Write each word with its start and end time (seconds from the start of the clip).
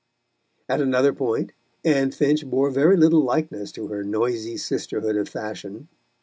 At 0.67 0.81
another 0.81 1.13
point, 1.13 1.51
Anne 1.85 2.09
Finch 2.09 2.43
bore 2.43 2.71
very 2.71 2.97
little 2.97 3.23
likeness 3.23 3.71
to 3.73 3.85
her 3.89 4.03
noisy 4.03 4.57
sisterhood 4.57 5.15
of 5.15 5.29
fashion. 5.29 5.89